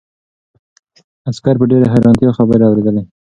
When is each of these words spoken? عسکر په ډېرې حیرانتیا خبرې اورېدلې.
عسکر 1.29 1.55
په 1.59 1.65
ډېرې 1.71 1.91
حیرانتیا 1.93 2.29
خبرې 2.37 2.65
اورېدلې. 2.67 3.01